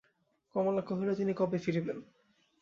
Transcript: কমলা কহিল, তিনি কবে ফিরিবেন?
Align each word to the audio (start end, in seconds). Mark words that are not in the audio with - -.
কমলা 0.55 0.81
কহিল, 0.81 1.09
তিনি 1.13 1.31
কবে 1.33 1.57
ফিরিবেন? 1.63 1.97